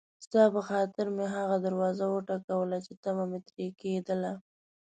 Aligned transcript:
ستا 0.25 0.43
په 0.55 0.61
خاطر 0.69 1.05
مې 1.15 1.25
هغه 1.35 1.57
دروازه 1.65 2.05
وټکوله 2.09 2.77
چې 2.85 2.91
طمعه 3.03 3.25
مې 3.29 3.39
ترې 3.47 3.65
کېدله. 3.81 4.33